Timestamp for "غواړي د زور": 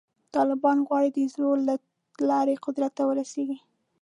0.87-1.57